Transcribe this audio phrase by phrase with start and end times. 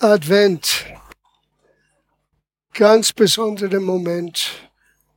[0.00, 0.86] Advent.
[2.72, 4.70] Ganz besonderer Moment,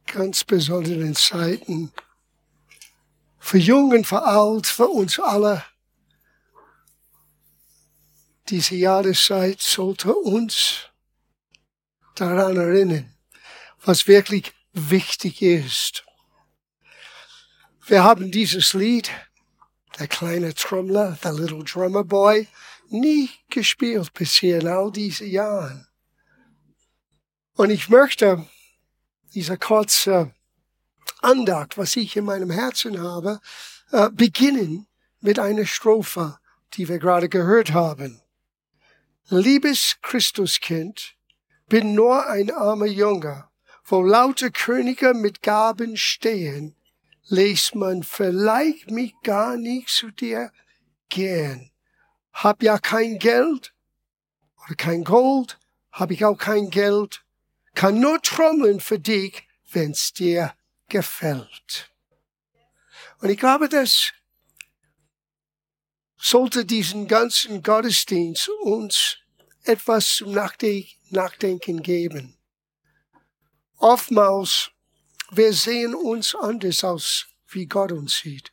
[0.08, 1.94] ganz besondere Zeiten.
[3.38, 5.64] Für Jung und für Alt, für uns alle.
[8.50, 10.90] Diese Jahreszeit sollte uns
[12.16, 13.16] daran erinnern,
[13.86, 16.04] was wirklich wichtig ist.
[17.86, 19.12] Wir haben dieses Lied,
[20.00, 22.48] der kleine Trommler, the little drummer boy,
[22.92, 25.88] nie gespielt bisher in all diesen Jahren.
[27.56, 28.48] Und ich möchte
[29.34, 30.34] diese kurze
[31.22, 33.40] Andacht, was ich in meinem Herzen habe,
[33.92, 34.88] äh, beginnen
[35.20, 36.40] mit einer Strophe,
[36.74, 38.22] die wir gerade gehört haben.
[39.30, 41.16] Liebes Christuskind,
[41.68, 43.48] bin nur ein armer Junge,
[43.86, 46.76] wo lauter Könige mit Gaben stehen,
[47.28, 50.52] lässt man vielleicht mich gar nicht zu dir
[51.08, 51.71] gehen
[52.34, 53.74] hab ja kein Geld
[54.66, 55.60] oder kein Gold,
[55.92, 57.24] hab ich auch kein Geld,
[57.74, 60.54] kann nur trommeln für dich, wenn's dir
[60.88, 61.92] gefällt.
[63.20, 64.12] Und ich glaube, das
[66.18, 69.18] sollte diesen ganzen Gottesdienst uns
[69.64, 72.38] etwas zum Nachdenken geben.
[73.78, 74.72] Oftmals,
[75.32, 78.52] wir sehen uns anders aus, wie Gott uns sieht.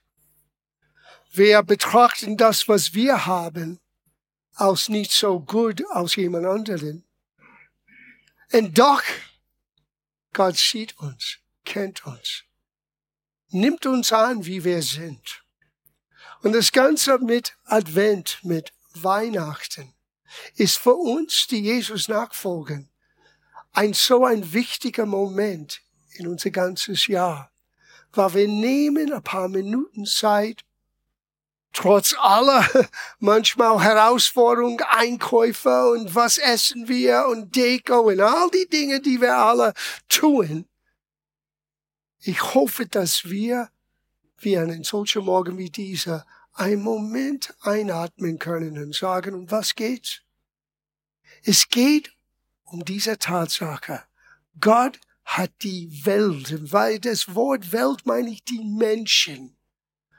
[1.30, 3.80] Wir betrachten das, was wir haben,
[4.54, 7.04] als nicht so gut als jemand anderen.
[8.52, 9.02] Und doch,
[10.32, 12.44] Gott sieht uns, kennt uns,
[13.50, 15.42] nimmt uns an, wie wir sind.
[16.42, 19.94] Und das Ganze mit Advent, mit Weihnachten,
[20.54, 22.90] ist für uns, die Jesus nachfolgen,
[23.72, 25.82] ein so ein wichtiger Moment
[26.14, 27.52] in unser ganzes Jahr,
[28.12, 30.64] weil wir nehmen ein paar Minuten Zeit,
[31.78, 32.66] trotz aller
[33.20, 39.36] manchmal Herausforderungen, Einkäufe und was essen wir und Deko und all die Dinge, die wir
[39.36, 39.74] alle
[40.08, 40.66] tun.
[42.18, 43.70] Ich hoffe, dass wir,
[44.38, 49.76] wie an einem solchen Morgen wie dieser, einen Moment einatmen können und sagen, um was
[49.76, 50.22] geht's?
[51.44, 52.12] Es geht
[52.64, 54.02] um diese Tatsache.
[54.60, 59.57] Gott hat die Welt, weil das Wort Welt meine ich die Menschen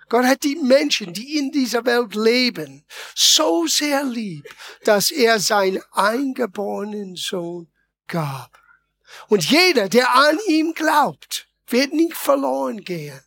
[0.09, 2.83] Gott hat die Menschen, die in dieser Welt leben,
[3.15, 4.45] so sehr lieb,
[4.83, 7.71] dass er seinen eingeborenen Sohn
[8.07, 8.59] gab.
[9.27, 13.21] Und jeder, der an ihm glaubt, wird nicht verloren gehen,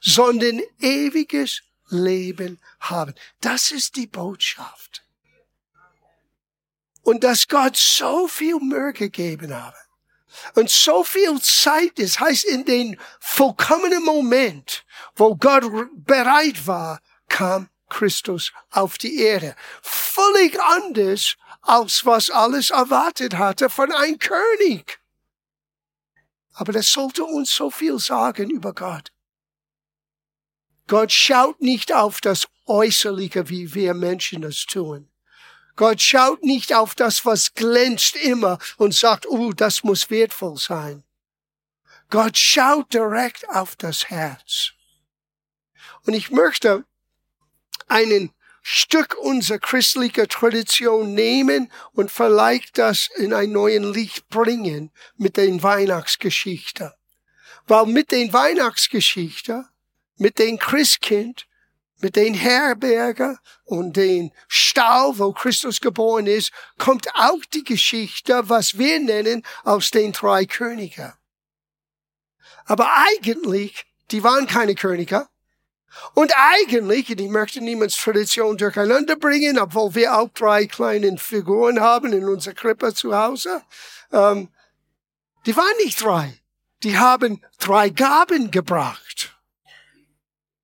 [0.00, 3.14] sondern ewiges Leben haben.
[3.40, 5.04] Das ist die Botschaft.
[7.02, 9.76] Und dass Gott so viel Mühe gegeben habe
[10.54, 15.64] und so viel Zeit ist, heißt in den vollkommenen Moment, wo Gott
[15.94, 19.54] bereit war, kam Christus auf die Erde.
[19.82, 25.00] Völlig anders, als was alles erwartet hatte von einem König.
[26.54, 29.12] Aber das sollte uns so viel sagen über Gott.
[30.88, 35.10] Gott schaut nicht auf das Äußerliche, wie wir Menschen das tun.
[35.76, 41.04] Gott schaut nicht auf das, was glänzt immer und sagt, oh, das muss wertvoll sein.
[42.08, 44.72] Gott schaut direkt auf das Herz.
[46.06, 46.84] Und ich möchte
[47.88, 48.32] einen
[48.62, 55.62] Stück unserer christlichen Tradition nehmen und vielleicht das in ein neuen Licht bringen mit den
[55.62, 56.90] Weihnachtsgeschichten.
[57.66, 59.68] Weil mit den Weihnachtsgeschichten,
[60.16, 61.46] mit den Christkind,
[62.00, 68.78] mit den Herberger und den Stall, wo Christus geboren ist, kommt auch die Geschichte, was
[68.78, 71.12] wir nennen, aus den drei Königen.
[72.66, 75.28] Aber eigentlich, die waren keine Könige.
[76.12, 82.12] Und eigentlich, ich möchte niemands Tradition durcheinander bringen, obwohl wir auch drei kleine Figuren haben
[82.12, 83.62] in unserer Krippe zu Hause,
[84.12, 84.50] ähm,
[85.46, 86.34] die waren nicht drei.
[86.82, 89.35] Die haben drei Gaben gebracht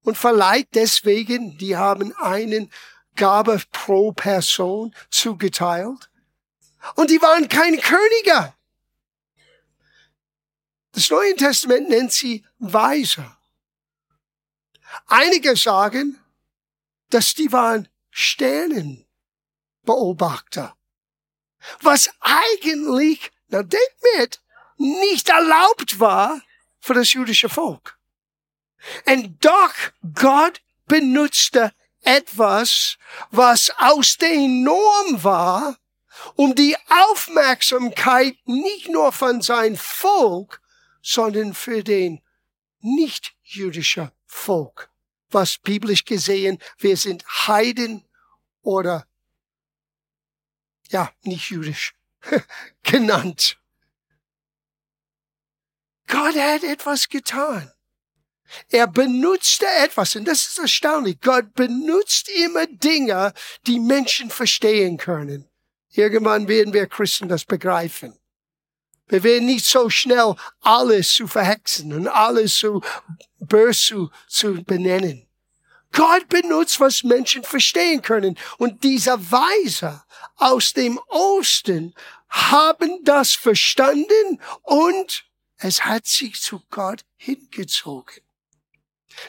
[0.04, 2.72] und vielleicht deswegen, die haben einen
[3.14, 6.10] Gabe pro Person zugeteilt.
[6.94, 8.54] Und die waren keine Könige.
[10.92, 13.24] Das Neue Testament nennt sie Weise.
[15.06, 16.20] Einige sagen,
[17.10, 20.76] dass die waren Sternenbeobachter.
[21.80, 24.42] Was eigentlich, na denk mit,
[24.76, 26.42] nicht erlaubt war
[26.80, 27.96] für das jüdische Volk.
[29.06, 29.74] Und doch
[30.14, 32.98] Gott benutzte etwas,
[33.30, 35.78] was aus der Norm war,
[36.34, 36.76] um die
[37.10, 40.60] Aufmerksamkeit nicht nur von sein Volk,
[41.00, 42.22] sondern für den
[42.80, 44.90] nicht jüdischen Volk.
[45.30, 48.04] Was biblisch gesehen, wir sind Heiden
[48.60, 49.06] oder
[50.90, 51.94] ja, nicht jüdisch,
[52.82, 53.58] genannt.
[56.06, 57.72] Gott hat etwas getan.
[58.70, 61.20] Er benutzte etwas, und das ist erstaunlich.
[61.20, 63.32] Gott benutzt immer Dinge,
[63.66, 65.48] die Menschen verstehen können.
[65.90, 68.18] Irgendwann werden wir Christen das begreifen.
[69.08, 72.80] Wir werden nicht so schnell alles zu verhexen und alles zu
[73.40, 75.26] böse zu benennen.
[75.92, 78.38] Gott benutzt, was Menschen verstehen können.
[78.56, 80.02] Und diese Weise
[80.36, 81.94] aus dem Osten
[82.28, 85.24] haben das verstanden und
[85.58, 88.22] es hat sich zu Gott hingezogen.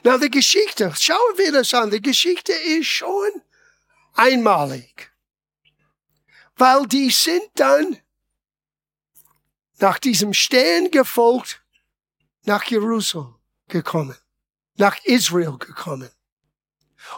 [0.03, 1.91] Na, die Geschichte, schauen wir das an.
[1.91, 3.41] Die Geschichte ist schon
[4.13, 5.11] einmalig.
[6.55, 7.99] Weil die sind dann
[9.79, 11.63] nach diesem Stern gefolgt
[12.45, 13.35] nach Jerusalem
[13.67, 14.17] gekommen,
[14.75, 16.09] nach Israel gekommen.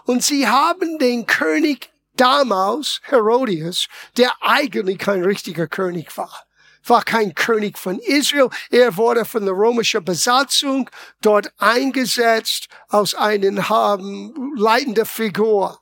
[0.05, 6.44] Und sie haben den König damals, Herodias, der eigentlich kein richtiger König war,
[6.89, 8.49] war kein König von Israel.
[8.69, 10.89] Er wurde von der römischen Besatzung
[11.21, 15.79] dort eingesetzt als einen haben, leitende Figur.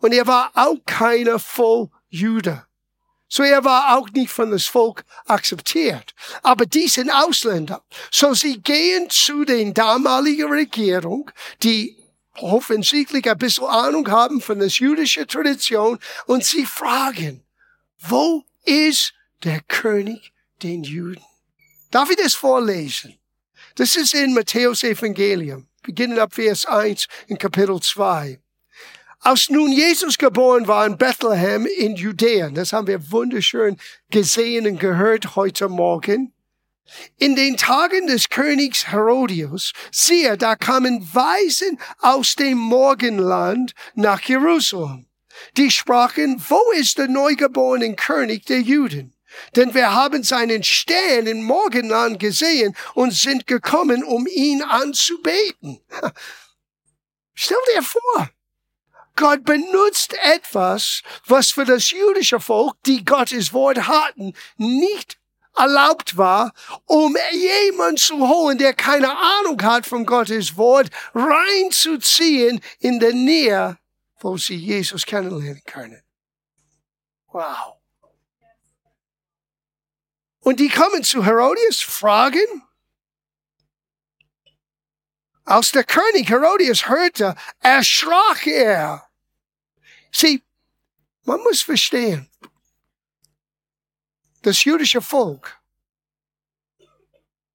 [0.00, 2.64] Und er war auch keiner Volljude.
[3.32, 6.14] So er war auch nicht von das Volk akzeptiert.
[6.42, 7.82] Aber die sind Ausländer.
[8.10, 11.30] So sie gehen zu den damaligen Regierung,
[11.62, 11.96] die
[12.34, 17.44] offensichtlich ein bisschen Ahnung haben von der jüdischen Tradition und sie fragen,
[17.98, 19.14] wo ist
[19.44, 21.22] der König den Juden?
[21.90, 23.18] Darf ich das vorlesen?
[23.74, 28.40] Das ist in Matthäus Evangelium, beginnend ab Vers 1 in Kapitel 2.
[29.20, 33.76] Als nun Jesus geboren war in Bethlehem in Judäa, das haben wir wunderschön
[34.10, 36.32] gesehen und gehört heute Morgen,
[37.18, 45.06] in den Tagen des Königs Herodias, siehe, da kamen Weisen aus dem Morgenland nach Jerusalem.
[45.56, 49.14] Die sprachen, wo ist der neugeborene König der Juden?
[49.56, 55.80] Denn wir haben seinen Stern im Morgenland gesehen und sind gekommen, um ihn anzubeten.
[57.34, 58.30] Stell dir vor,
[59.16, 65.18] Gott benutzt etwas, was für das jüdische Volk, die Gottes Wort hatten, nicht
[65.56, 66.52] erlaubt war,
[66.86, 73.78] um jemand zu holen, der keine Ahnung hat von Gottes Wort, reinzuziehen in der Nähe,
[74.20, 76.02] wo sie Jesus kennenlernen können.
[77.32, 77.79] Wow.
[80.40, 82.62] Und die kommen zu Herodias, fragen.
[85.44, 89.08] Als der König Herodias hörte, erschrak er.
[90.12, 90.42] Sieh,
[91.24, 92.30] man muss verstehen,
[94.42, 95.60] das jüdische Volk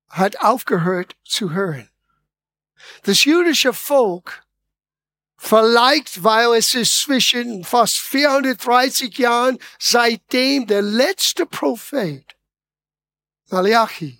[0.09, 1.89] hat aufgehört zu hören.
[3.03, 4.43] Das jüdische Volk,
[5.38, 12.34] vielleicht weil es ist zwischen fast 430 Jahren, seitdem der letzte Prophet,
[13.50, 14.19] Malachi,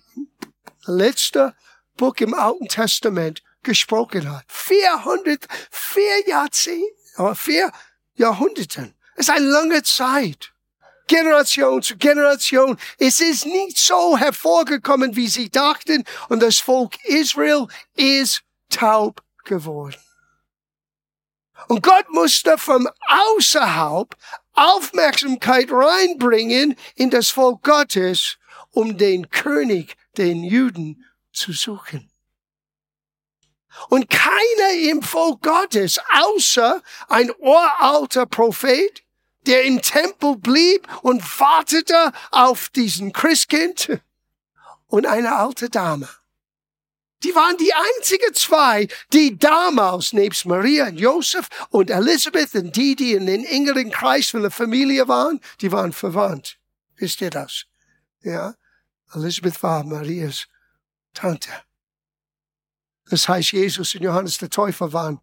[0.86, 1.54] der letzte
[1.96, 4.44] Buch im Alten Testament gesprochen hat.
[4.48, 7.72] 400, vier Jahrzehnte, vier
[8.14, 8.94] Jahrhunderten.
[9.16, 10.52] Es ist eine lange Zeit.
[11.08, 12.76] Generation zu Generation.
[12.98, 19.96] Es ist nicht so hervorgekommen, wie sie dachten, und das Volk Israel ist taub geworden.
[21.68, 24.14] Und Gott musste von außerhalb
[24.54, 28.36] Aufmerksamkeit reinbringen in das Volk Gottes,
[28.76, 32.10] um den König, den Juden, zu suchen.
[33.88, 39.02] Und keiner im Volk Gottes, außer ein uralter Prophet,
[39.46, 43.98] der im Tempel blieb und wartete auf diesen Christkind
[44.88, 46.08] und eine alte Dame.
[47.22, 52.94] Die waren die einzigen zwei, die damals nebst Maria und Josef und Elisabeth und die,
[52.94, 56.58] die in den engeren Kreis von der Familie waren, die waren verwandt.
[56.96, 57.64] Wisst ihr das?
[58.22, 58.54] Ja.
[59.14, 60.46] Elisabeth war Marias
[61.14, 61.50] Tante.
[63.08, 65.20] Das heißt, Jesus und Johannes der Täufer waren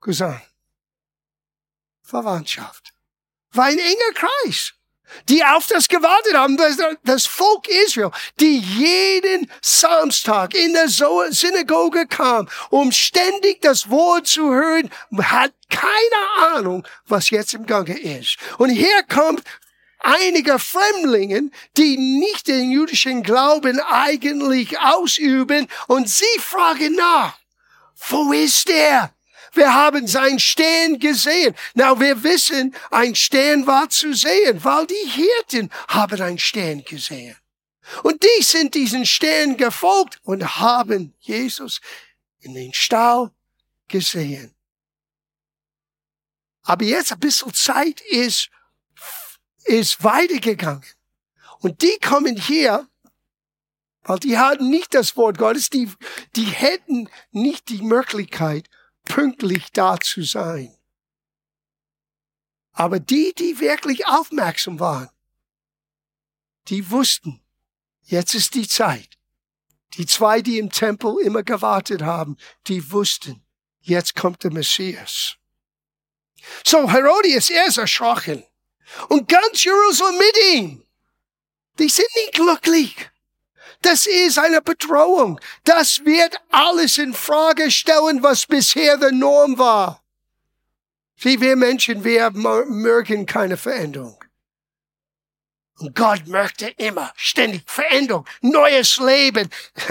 [0.00, 0.40] Cousin.
[2.02, 2.92] Verwandtschaft.
[3.50, 4.74] War ein enger Kreis,
[5.28, 6.56] die auf das gewartet haben,
[7.02, 14.52] das, Volk Israel, die jeden Samstag in der Synagoge kam, um ständig das Wort zu
[14.52, 18.36] hören, hat keine Ahnung, was jetzt im Gange ist.
[18.58, 19.42] Und hier kommt
[20.06, 27.38] einige Fremdlingen, die nicht den jüdischen Glauben eigentlich ausüben, und sie fragen nach,
[28.08, 29.12] wo ist er?
[29.52, 31.54] Wir haben sein Stern gesehen.
[31.74, 37.36] Na, wir wissen, ein Stern war zu sehen, weil die Hirten haben ein Stern gesehen.
[38.02, 41.80] Und die sind diesen Stern gefolgt und haben Jesus
[42.40, 43.30] in den Stall
[43.88, 44.54] gesehen.
[46.62, 48.50] Aber jetzt ein bisschen Zeit ist
[49.66, 50.84] ist weitergegangen.
[51.60, 52.88] Und die kommen hier,
[54.02, 55.90] weil die hatten nicht das Wort Gottes, die,
[56.36, 58.68] die hätten nicht die Möglichkeit,
[59.04, 60.76] pünktlich da zu sein.
[62.72, 65.08] Aber die, die wirklich aufmerksam waren,
[66.68, 67.40] die wussten,
[68.02, 69.16] jetzt ist die Zeit.
[69.94, 73.42] Die zwei, die im Tempel immer gewartet haben, die wussten,
[73.80, 75.36] jetzt kommt der Messias.
[76.64, 78.44] So Herodias, er ist erschrocken.
[79.08, 80.82] Und ganz Jerusalem mit ihm.
[81.78, 83.10] Die sind nicht glücklich.
[83.82, 85.40] Das ist eine Bedrohung.
[85.64, 90.02] Das wird alles in Frage stellen, was bisher der Norm war.
[91.18, 94.22] Sieh, wir Menschen, wir mögen keine Veränderung.
[95.78, 99.50] Und Gott möchte immer ständig Veränderung, neues Leben.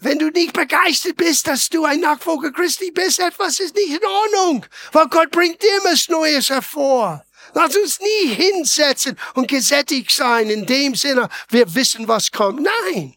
[0.00, 4.04] Wenn du nicht begeistert bist, dass du ein Nachfolger Christi bist, etwas ist nicht in
[4.04, 7.24] Ordnung, weil Gott bringt immer Neues hervor.
[7.58, 12.60] Lass uns nie hinsetzen und gesättigt sein in dem Sinne, wir wissen, was kommt.
[12.62, 13.16] Nein.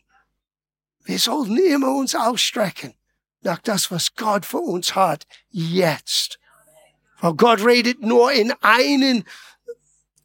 [1.03, 2.95] Wir sollten immer uns ausstrecken
[3.41, 6.39] nach das, was Gott für uns hat, jetzt.
[7.19, 9.25] Weil Gott redet nur in einen,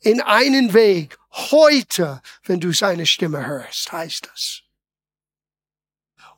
[0.00, 1.18] in einen Weg.
[1.32, 4.62] Heute, wenn du seine Stimme hörst, heißt das.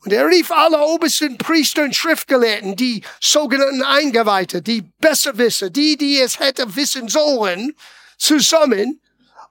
[0.05, 6.21] Und er rief alle obersten Priester und Schriftgelehrten, die sogenannten Eingeweihte, die Besserwisser, die, die
[6.21, 7.75] es hätte wissen sollen,
[8.17, 9.01] zusammen.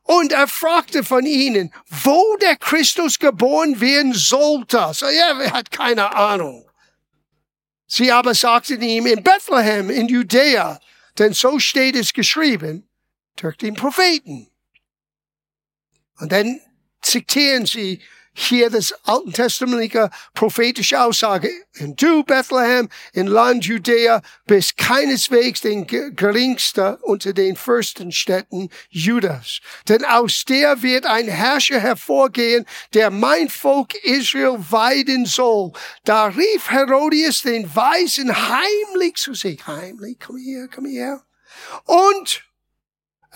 [0.03, 4.89] Und er fragte von ihnen, wo der Christus geboren werden sollte.
[4.93, 6.69] So, ja, er hat keine Ahnung.
[7.87, 10.79] Sie aber sagten ihm, in Bethlehem, in Judäa,
[11.17, 12.87] denn so steht es geschrieben
[13.35, 14.49] durch den Propheten.
[16.19, 16.61] Und dann
[17.01, 18.01] zitieren sie
[18.39, 21.49] hier das Alten Testamentliche prophetische Aussage.
[21.79, 29.59] Und du, Bethlehem, in Land Judäa, bist keineswegs den geringste unter den Fürstenstädten Judas.
[29.89, 35.71] Denn aus der wird ein Herrscher hervorgehen, der mein Volk Israel weiden soll.
[36.03, 39.65] Da rief Herodias den Weisen heimlich zu sich.
[39.65, 41.23] Heimlich, komm her, komm her.
[41.85, 42.43] Und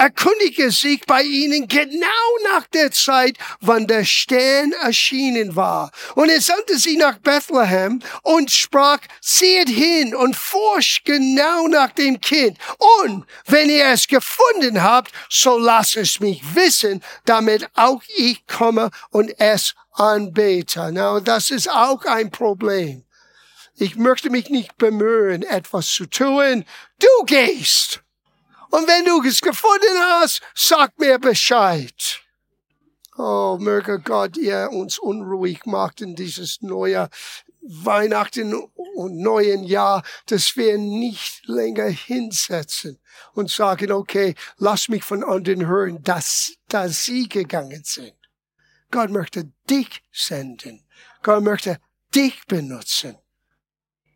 [0.01, 5.91] erkundige sich bei ihnen genau nach der Zeit, wann der Stern erschienen war.
[6.15, 12.19] Und er sandte sie nach Bethlehem und sprach, seht hin und forscht genau nach dem
[12.19, 12.57] Kind.
[13.03, 18.89] Und wenn ihr es gefunden habt, so lasst es mich wissen, damit auch ich komme
[19.11, 20.91] und es anbete.
[20.91, 23.03] Now, das ist auch ein Problem.
[23.75, 26.65] Ich möchte mich nicht bemühen, etwas zu tun.
[26.97, 28.01] Du gehst.
[28.71, 32.21] Und wenn du es gefunden hast, sag mir Bescheid.
[33.17, 37.09] Oh, möge Gott ihr uns unruhig macht in dieses neue
[37.61, 38.53] Weihnachten
[38.95, 42.99] und neuen Jahr, dass wir nicht länger hinsetzen
[43.33, 48.15] und sagen, okay, lass mich von anderen hören, dass, dass sie gegangen sind.
[48.89, 50.85] Gott möchte dich senden.
[51.23, 51.79] Gott möchte
[52.15, 53.17] dich benutzen.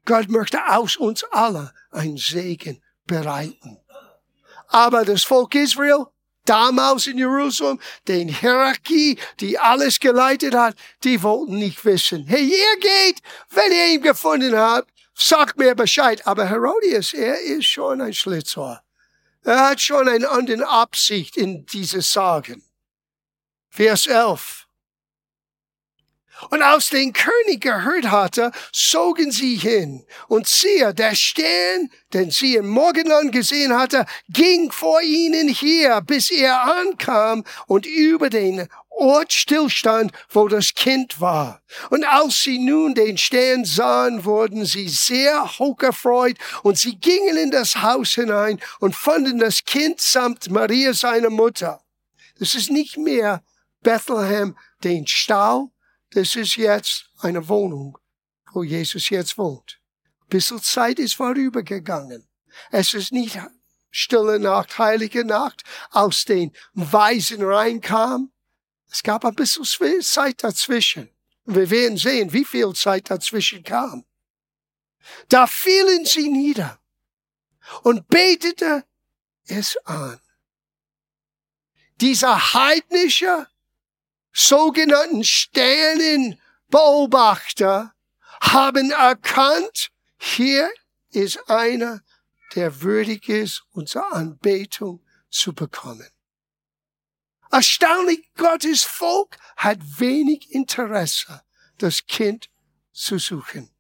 [0.06, 3.80] Gott möchte aus uns alle ein Segen bereiten.
[4.68, 6.06] Aber das Volk Israel,
[6.46, 12.26] damals in Jerusalem, den Hierarchie, die alles geleitet hat, die wollten nicht wissen.
[12.28, 16.26] Hey, ihr geht, wenn ihr ihn gefunden habt, sagt mir Bescheid.
[16.28, 18.82] Aber Herodias, er ist schon ein Schlitzohr.
[19.44, 22.64] Er hat schon eine andere Absicht in dieses Sagen.
[23.70, 24.65] Vers 11.
[26.50, 30.06] Und als den König gehört hatte, zogen sie hin.
[30.28, 36.32] Und siehe, der Stern, den sie im Morgenland gesehen hatte, ging vor ihnen hier, bis
[36.32, 41.62] er ankam und über den Ort stillstand, wo das Kind war.
[41.90, 47.52] Und als sie nun den Stern sahen, wurden sie sehr hocherfreut und sie gingen in
[47.52, 51.82] das Haus hinein und fanden das Kind samt Maria, seine Mutter.
[52.40, 53.44] Das ist nicht mehr
[53.82, 55.68] Bethlehem, den Stall,
[56.16, 57.98] das ist jetzt eine Wohnung,
[58.54, 59.82] wo Jesus jetzt wohnt.
[60.22, 62.26] Ein bisschen Zeit ist vorübergegangen.
[62.72, 63.38] Es ist nicht
[63.92, 68.32] stille Nacht, heilige Nacht, aus den Weisen reinkam.
[68.90, 69.66] Es gab ein bisschen
[70.02, 71.10] Zeit dazwischen.
[71.44, 74.06] Wir werden sehen, wie viel Zeit dazwischen kam.
[75.28, 76.80] Da fielen sie nieder
[77.84, 78.86] und betete
[79.48, 80.22] es an.
[82.00, 83.48] Dieser heidnische,
[84.36, 87.96] sogenannten Sternenbeobachter
[88.42, 90.70] haben erkannt, hier
[91.12, 92.02] ist einer,
[92.54, 96.10] der würdig ist, unsere Anbetung zu bekommen.
[97.50, 101.42] Erstaunlich, Gottes Volk hat wenig Interesse,
[101.78, 102.50] das Kind
[102.92, 103.74] zu suchen.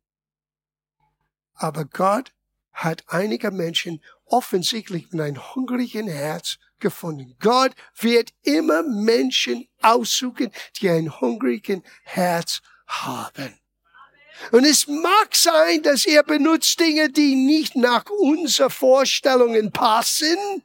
[1.53, 2.31] Aber Gott
[2.71, 7.35] hat einige Menschen offensichtlich mit einem hungrigen Herz gefunden.
[7.39, 13.59] Gott wird immer Menschen aussuchen, die ein hungrigen Herz haben.
[14.51, 20.63] Und es mag sein, dass er benutzt Dinge, die nicht nach unseren Vorstellungen passen,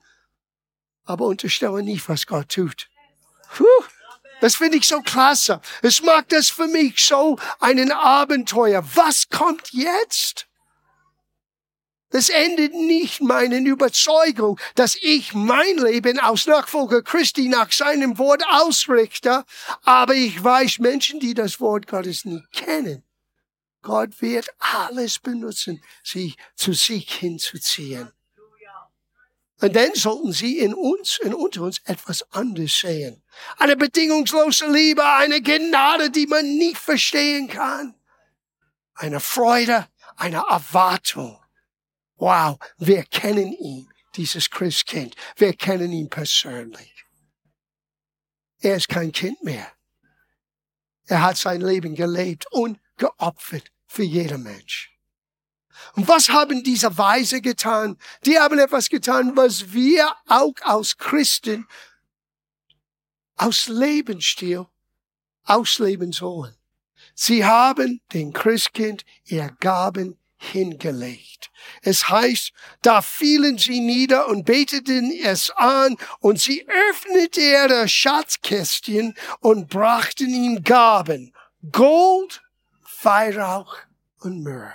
[1.04, 2.88] aber unterstelle nicht, was Gott tut.
[3.56, 3.64] Puh,
[4.40, 5.60] das finde ich so klasse.
[5.82, 8.84] Es mag das für mich so ein Abenteuer.
[8.94, 10.46] Was kommt jetzt?
[12.10, 18.44] Das endet nicht meinen Überzeugung, dass ich mein Leben aus Nachfolger Christi nach seinem Wort
[18.48, 19.44] ausrichte,
[19.82, 23.04] aber ich weiß Menschen, die das Wort Gottes nicht kennen.
[23.82, 28.12] Gott wird alles benutzen, sie zu sich hinzuziehen.
[29.60, 33.22] Und dann sollten sie in uns, in unter uns etwas anderes sehen.
[33.58, 37.94] Eine bedingungslose Liebe, eine Gnade, die man nicht verstehen kann.
[38.94, 39.86] Eine Freude,
[40.16, 41.38] eine Erwartung.
[42.20, 45.16] Wow, wir kennen ihn, dieses Christkind.
[45.36, 47.06] Wir kennen ihn persönlich.
[48.60, 49.72] Er ist kein Kind mehr.
[51.06, 54.94] Er hat sein Leben gelebt und geopfert für jeder Mensch.
[55.94, 57.96] Und was haben diese Weise getan?
[58.26, 61.66] Die haben etwas getan, was wir auch aus Christen,
[63.36, 64.66] aus Lebensstil
[65.44, 66.54] ausleben sollen.
[67.14, 71.50] Sie haben den Christkind ihr Gaben hingelegt.
[71.82, 79.14] Es heißt, da fielen sie nieder und beteten es an, und sie öffnete ihre Schatzkästchen
[79.40, 81.34] und brachten ihm Gaben,
[81.70, 82.42] Gold,
[83.02, 83.76] Weihrauch
[84.20, 84.74] und Myrrhe.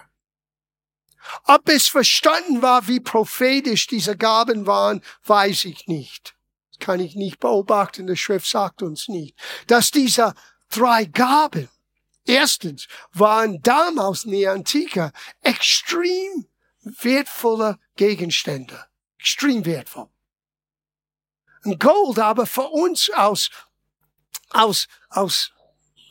[1.45, 6.35] Ob es verstanden war, wie prophetisch diese Gaben waren, weiß ich nicht.
[6.69, 8.05] Das kann ich nicht beobachten.
[8.05, 9.35] Die Schrift sagt uns nicht.
[9.65, 10.35] Dass diese
[10.69, 11.69] drei Gaben
[12.25, 16.47] Erstens waren damals in der Antike extrem
[16.81, 18.85] wertvolle Gegenstände.
[19.19, 20.09] Extrem wertvoll.
[21.63, 23.49] Und Gold aber für uns aus,
[24.49, 25.51] aus, aus,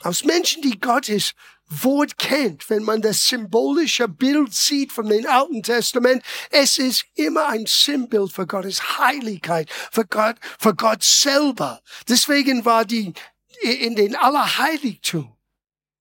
[0.03, 1.35] aus Menschen, die Gottes
[1.69, 7.49] Wort kennt, wenn man das symbolische Bild sieht von dem Alten Testament, es ist immer
[7.49, 11.81] ein Sinnbild für Gottes Heiligkeit, für Gott, für Gott selber.
[12.09, 13.15] Deswegen war die
[13.63, 15.35] in den Allerheiligtum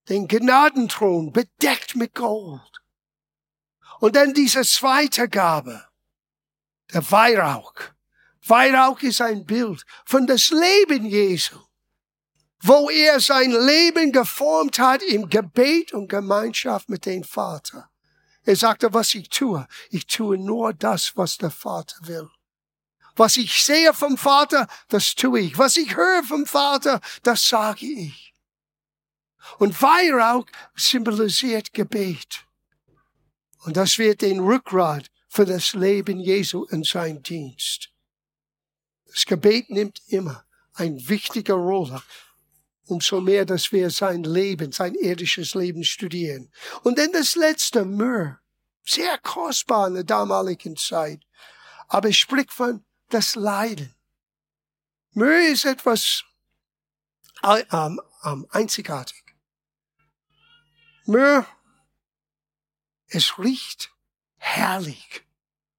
[0.10, 2.62] den Gnadenthron bedeckt mit Gold.
[4.00, 5.88] Und dann diese zweite Gabe,
[6.94, 7.74] der Weihrauch.
[8.46, 11.58] Weihrauch ist ein Bild von das Leben Jesu,
[12.62, 17.90] wo er sein Leben geformt hat im Gebet und Gemeinschaft mit dem Vater.
[18.44, 22.30] Er sagte, was ich tue, ich tue nur das, was der Vater will.
[23.16, 25.58] Was ich sehe vom Vater, das tue ich.
[25.58, 28.33] Was ich höre vom Vater, das sage ich.
[29.60, 32.46] Und Weihrauch symbolisiert Gebet.
[33.64, 37.90] Und das wird den Rückgrat für das Leben Jesu in seinem Dienst.
[39.08, 42.02] Das Gebet nimmt immer eine wichtige Rolle.
[42.86, 46.52] Umso mehr, dass wir sein Leben, sein irdisches Leben studieren.
[46.84, 48.38] Und dann das letzte, Myrrh.
[48.86, 51.22] Sehr kostbar in der damaligen Zeit.
[51.88, 53.96] Aber es spricht von das Leiden.
[55.12, 56.24] Myrrh ist etwas
[57.44, 59.23] ähm, ähm, einzigartig.
[61.06, 61.46] Myrrh,
[63.08, 63.94] es riecht
[64.38, 65.24] herrlich,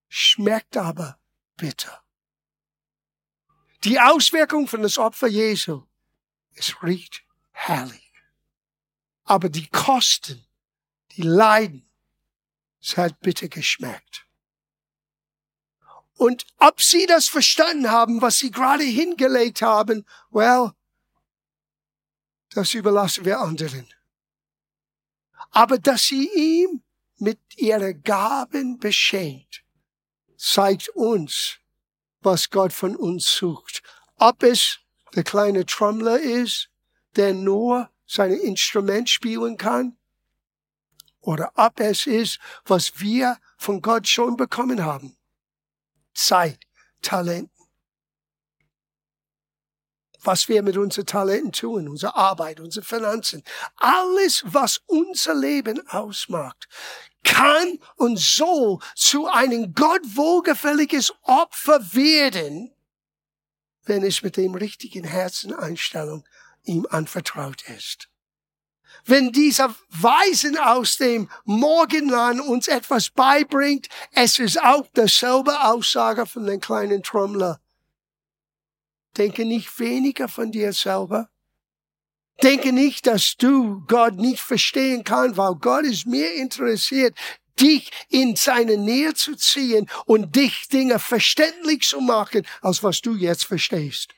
[0.08, 1.18] schmeckt aber
[1.56, 2.02] bitter.
[3.84, 5.86] Die Auswirkung von das Opfer Jesu,
[6.54, 8.12] es riecht herrlich.
[9.24, 10.44] Aber die Kosten,
[11.12, 11.88] die Leiden,
[12.82, 14.26] es hat bitter geschmeckt.
[16.16, 20.72] Und ob sie das verstanden haben, was sie gerade hingelegt haben, well,
[22.50, 23.88] das überlassen wir anderen
[25.54, 26.82] aber dass sie ihm
[27.18, 29.64] mit ihren Gaben beschenkt,
[30.36, 31.58] zeigt uns,
[32.20, 33.82] was Gott von uns sucht.
[34.16, 34.80] Ob es
[35.14, 36.70] der kleine Trommler ist,
[37.14, 39.96] der nur sein Instrument spielen kann,
[41.20, 45.16] oder ob es ist, was wir von Gott schon bekommen haben.
[46.14, 46.58] Zeit,
[47.00, 47.50] Talent,
[50.24, 53.42] was wir mit unseren Talenten tun, unsere Arbeit, unsere Finanzen,
[53.76, 56.68] alles, was unser Leben ausmacht,
[57.24, 62.72] kann und soll zu einem Gott wohlgefälliges Opfer werden,
[63.84, 66.24] wenn es mit dem richtigen Herzeneinstellung
[66.64, 68.08] ihm anvertraut ist.
[69.06, 76.46] Wenn dieser Weisen aus dem Morgenland uns etwas beibringt, es ist auch dasselbe Aussage von
[76.46, 77.60] den kleinen Trommler.
[79.16, 81.28] Denke nicht weniger von dir selber.
[82.42, 87.16] Denke nicht, dass du Gott nicht verstehen kannst, weil Gott ist mehr interessiert,
[87.60, 93.14] dich in seine Nähe zu ziehen und dich Dinge verständlich zu machen, als was du
[93.14, 94.12] jetzt verstehst.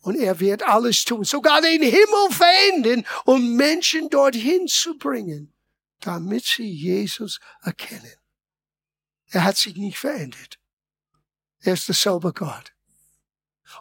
[0.00, 5.52] Und er wird alles tun, sogar den Himmel verändern, um Menschen dorthin zu bringen,
[6.00, 8.16] damit sie Jesus erkennen.
[9.30, 10.58] Er hat sich nicht verändert.
[11.60, 12.72] Er ist derselbe Gott.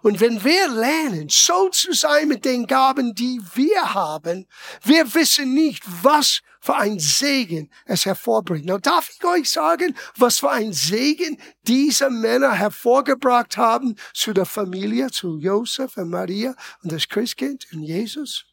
[0.02, 4.48] Und wenn wir lernen, so zu sein mit den Gaben, die wir haben,
[4.84, 8.66] wir wissen nicht, was für ein Segen es hervorbringt.
[8.66, 14.46] Now darf ich euch sagen, was für ein Segen diese Männer hervorgebracht haben zu der
[14.46, 18.46] Familie, zu Josef und Maria und das Christkind und Jesus?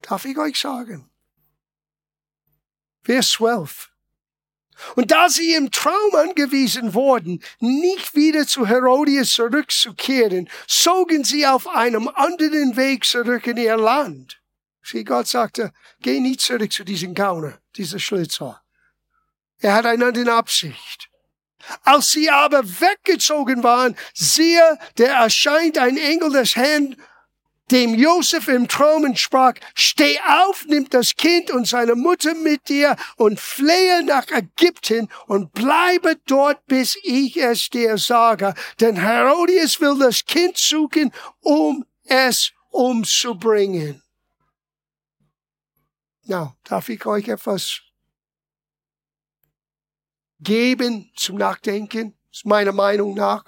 [0.00, 1.10] Darf ich euch sagen?
[3.02, 3.89] Vers 12.
[4.96, 11.68] Und da sie im Traum angewiesen wurden, nicht wieder zu Herodias zurückzukehren, zogen sie auf
[11.68, 14.40] einem anderen Weg zurück in ihr Land.
[14.82, 18.62] Sieh, Gott sagte, geh nicht zurück zu diesem Gauner, dieser Schlitzer.
[19.58, 21.10] Er hat eine andere Absicht.
[21.84, 26.96] Als sie aber weggezogen waren, siehe, der erscheint ein Engel des Herrn
[27.70, 32.96] dem Josef im Traum entsprach, steh auf, nimm das Kind und seine Mutter mit dir
[33.16, 38.54] und flehe nach Ägypten und bleibe dort, bis ich es dir sage.
[38.80, 44.02] Denn Herodias will das Kind suchen, um es umzubringen.
[46.24, 47.80] Na, darf ich euch etwas
[50.40, 52.16] geben zum Nachdenken?
[52.32, 53.44] Ist meiner Meinung nach.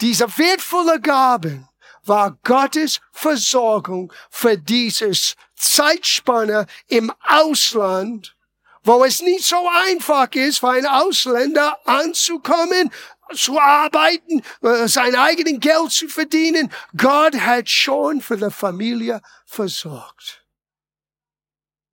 [0.00, 1.68] Diese wertvolle Gaben,
[2.06, 8.36] war Gottes Versorgung für dieses Zeitspanne im Ausland,
[8.82, 9.56] wo es nicht so
[9.88, 12.90] einfach ist, für einen Ausländer anzukommen,
[13.32, 16.70] zu arbeiten, äh, sein eigenes Geld zu verdienen.
[16.96, 20.44] Gott hat schon für die Familie versorgt.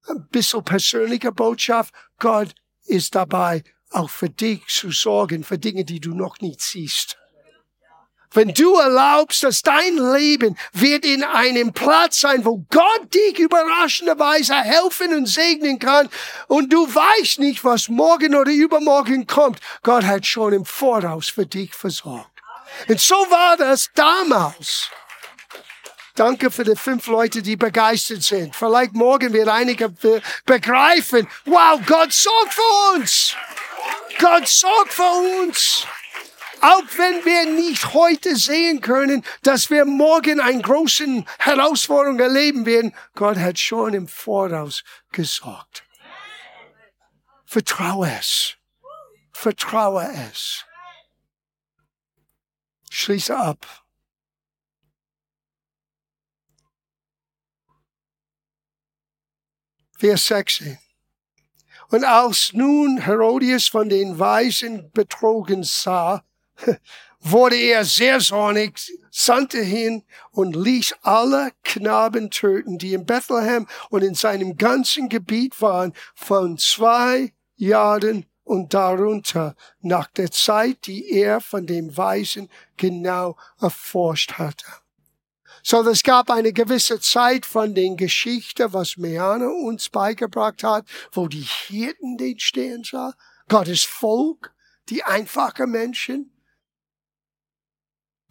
[0.07, 1.93] Ein bisschen persönliche Botschaft.
[2.19, 2.53] Gott
[2.85, 7.20] ist dabei, auch für dich zu sorgen, für Dinge, die du noch nicht siehst.
[8.33, 14.55] Wenn du erlaubst, dass dein Leben wird in einem Platz sein, wo Gott dich überraschenderweise
[14.55, 16.09] helfen und segnen kann
[16.47, 21.45] und du weißt nicht, was morgen oder übermorgen kommt, Gott hat schon im Voraus für
[21.45, 22.29] dich versorgt.
[22.87, 24.89] Und so war das damals.
[26.15, 28.55] Danke für die fünf Leute, die begeistert sind.
[28.55, 29.93] Vielleicht morgen wird einige
[30.45, 33.35] begreifen, wow, Gott sorgt für uns.
[34.19, 35.85] Gott sorgt für uns.
[36.61, 42.95] Auch wenn wir nicht heute sehen können, dass wir morgen eine große Herausforderung erleben werden,
[43.15, 45.83] Gott hat schon im Voraus gesorgt.
[47.45, 48.55] Vertraue es.
[49.33, 50.65] Vertraue es.
[52.91, 53.65] Schließe ab.
[59.97, 60.77] Vers 16.
[61.89, 66.23] Und als nun Herodias von den Weisen betrogen sah,
[67.21, 74.03] wurde er sehr zornig, sandte hin und ließ alle Knaben töten, die in Bethlehem und
[74.03, 81.41] in seinem ganzen Gebiet waren, von zwei Jahren und darunter, nach der Zeit, die er
[81.41, 84.65] von dem Weisen genau erforscht hatte.
[85.63, 91.27] So, es gab eine gewisse Zeit von den Geschichten, was Meana uns beigebracht hat, wo
[91.27, 93.13] die Hirten den stehen sah,
[93.47, 94.55] Gottes Volk,
[94.89, 96.31] die einfachen Menschen,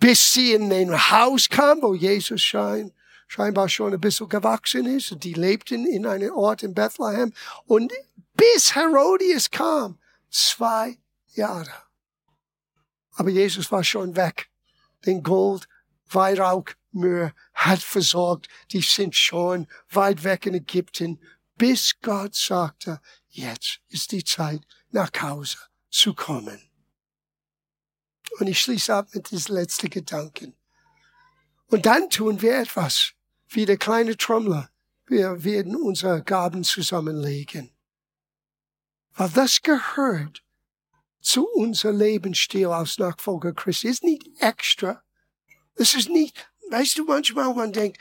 [0.00, 2.92] bis sie in ein Haus kam, wo Jesus schein,
[3.28, 5.22] scheinbar schon ein bisschen gewachsen ist.
[5.22, 7.32] Die lebten in einem Ort in Bethlehem.
[7.66, 7.92] Und
[8.34, 9.98] bis Herodias kam,
[10.30, 10.98] zwei
[11.34, 11.72] Jahre.
[13.12, 14.48] Aber Jesus war schon weg.
[15.04, 15.68] Den Gold,
[16.10, 18.48] Weihrauch, Mühe hat versorgt.
[18.72, 21.20] Die sind schon weit weg in Ägypten,
[21.56, 25.58] bis Gott sagte, jetzt ist die Zeit, nach Hause
[25.90, 26.69] zu kommen.
[28.38, 30.54] Und ich schließe ab mit diesem letzten Gedanken.
[31.66, 33.12] Und dann tun wir etwas,
[33.48, 34.70] wie der kleine Trommler.
[35.06, 37.70] Wir werden unsere Gaben zusammenlegen.
[39.14, 40.42] Weil das gehört
[41.20, 43.88] zu unserem Lebensstil als Nachfolger Christi.
[43.88, 45.02] Es ist nicht extra.
[45.74, 47.98] Es ist nicht, weißt du, manchmal man denkt,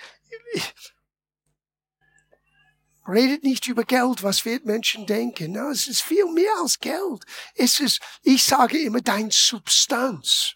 [3.09, 5.53] Redet nicht über Geld, was wird Menschen denken.
[5.53, 7.25] No, es ist viel mehr als Geld.
[7.55, 10.55] Es ist, ich sage immer, dein Substanz.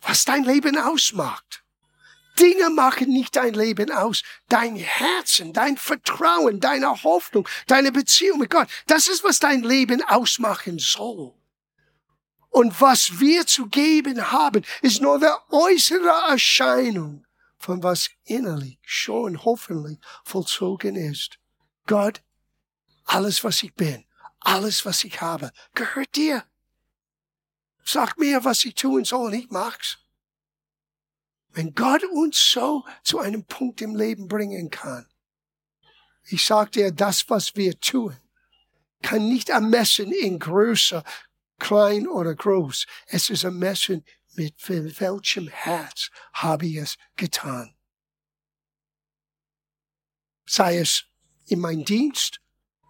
[0.00, 1.64] Was dein Leben ausmacht.
[2.38, 4.22] Dinge machen nicht dein Leben aus.
[4.48, 8.68] Dein Herzen, dein Vertrauen, deine Hoffnung, deine Beziehung mit Gott.
[8.86, 11.32] Das ist, was dein Leben ausmachen soll.
[12.50, 17.25] Und was wir zu geben haben, ist nur der äußere Erscheinung
[17.58, 21.38] von was innerlich schon hoffentlich vollzogen ist.
[21.86, 22.22] Gott,
[23.04, 24.04] alles was ich bin,
[24.40, 26.44] alles, was ich habe, gehört dir.
[27.84, 29.98] Sag mir, was ich tun soll und ich mach's.
[31.50, 35.06] Wenn Gott uns so zu einem Punkt im Leben bringen kann,
[36.28, 38.16] ich sag dir, das, was wir tun,
[39.02, 41.04] kann nicht ermessen in Größe,
[41.58, 42.86] klein oder groß.
[43.06, 44.04] Es ist ermessen,
[44.36, 47.74] mit welchem Herz habe ich es getan.
[50.46, 51.04] Sei es
[51.46, 52.40] in meinem Dienst,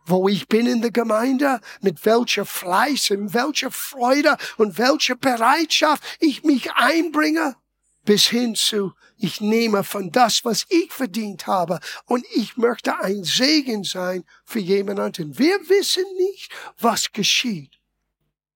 [0.07, 6.03] wo ich bin in der Gemeinde, mit welcher Fleiß, in welcher Freude und welcher Bereitschaft
[6.21, 7.57] ich mich einbringe,
[8.05, 13.25] bis hin zu, ich nehme von das, was ich verdient habe, und ich möchte ein
[13.25, 15.39] Segen sein für jemanden.
[15.39, 17.73] Wir wissen nicht, was geschieht.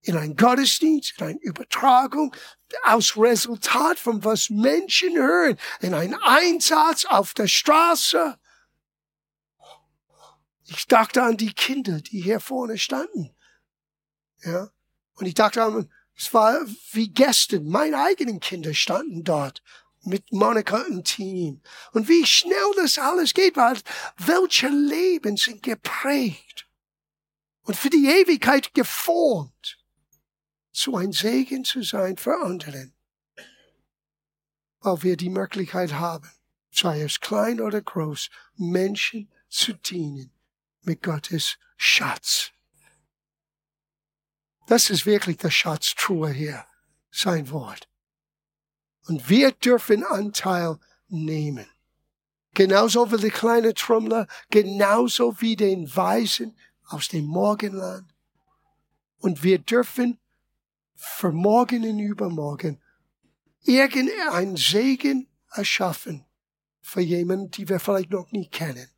[0.03, 2.35] In einem Gottesdienst, in einer Übertragung,
[2.85, 8.39] aus Resultat von was Menschen hören, in einem Einsatz auf der Straße.
[10.67, 13.35] Ich dachte an die Kinder, die hier vorne standen.
[14.45, 14.71] Ja.
[15.15, 16.61] Und ich dachte an, es war
[16.93, 19.63] wie gestern, meine eigenen Kinder standen dort
[20.03, 21.63] mit Monika und Team.
[21.93, 23.79] Und wie schnell das alles geht, weil
[24.17, 26.69] welche Leben sind geprägt
[27.63, 29.80] und für die Ewigkeit geformt,
[30.81, 32.95] zu ein Segen zu sein für anderen.
[34.81, 36.31] Weil wir die Möglichkeit haben,
[36.71, 40.33] sei es klein oder groß, Menschen zu dienen
[40.83, 42.53] mit Gottes Schatz.
[44.69, 46.64] Das ist wirklich der Schatztruhe hier,
[47.11, 47.88] sein Wort.
[49.07, 51.66] Und wir dürfen Anteil nehmen.
[52.55, 58.14] Genauso wie der kleine Trommler, genauso wie den Weisen aus dem Morgenland.
[59.19, 60.20] Und wir dürfen
[61.01, 62.81] für morgen und übermorgen
[63.65, 66.27] irgendein Segen erschaffen
[66.83, 68.89] für jemanden, die wir vielleicht noch nie kennen.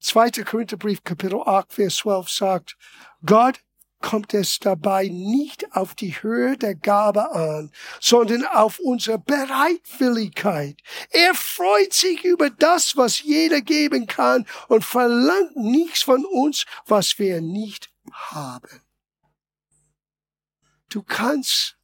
[0.00, 0.30] 2.
[0.44, 2.76] Korintherbrief Kapitel 8, Vers 12 sagt,
[3.24, 3.60] Gott
[4.00, 10.78] kommt es dabei nicht auf die Höhe der Gabe an, sondern auf unsere Bereitwilligkeit.
[11.08, 17.18] Er freut sich über das, was jeder geben kann und verlangt nichts von uns, was
[17.18, 18.83] wir nicht haben.
[20.94, 21.76] Du kannst,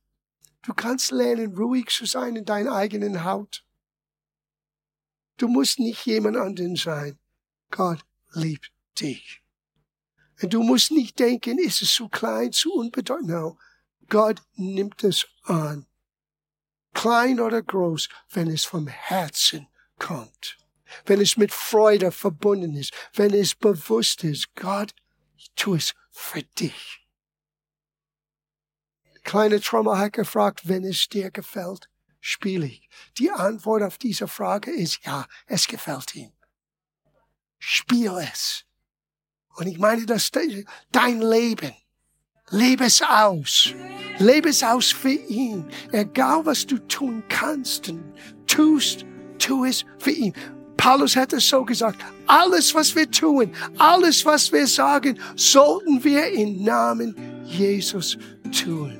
[0.62, 3.64] du kannst lernen, ruhig zu sein in deiner eigenen Haut.
[5.36, 7.18] Du musst nicht jemand anderen sein.
[7.72, 7.98] Gott
[8.34, 8.70] liebt
[9.00, 9.42] dich.
[10.40, 13.30] Und du musst nicht denken, ist es zu klein, zu unbedeutend.
[13.30, 13.58] No.
[14.08, 15.88] Gott nimmt es an.
[16.94, 19.66] Klein oder groß, wenn es vom Herzen
[19.98, 20.56] kommt.
[21.04, 22.94] Wenn es mit Freude verbunden ist.
[23.14, 24.54] Wenn es bewusst ist.
[24.54, 24.94] Gott,
[25.34, 26.99] ich tue es für dich.
[29.24, 31.88] Kleine Trommel hat gefragt, wenn es dir gefällt,
[32.20, 32.88] spiele ich.
[33.18, 36.32] Die Antwort auf diese Frage ist ja, es gefällt ihm.
[37.58, 38.64] Spiel es.
[39.56, 41.72] Und ich meine, dass dein Leben,
[42.50, 43.74] lebe es aus.
[44.18, 45.70] Lebe es aus für ihn.
[45.92, 48.14] Egal was du tun kannst und
[48.46, 49.04] tust,
[49.38, 50.34] tu es für ihn.
[50.76, 56.26] Paulus hat es so gesagt, alles was wir tun, alles was wir sagen, sollten wir
[56.32, 58.16] im Namen Jesus
[58.50, 58.99] tun.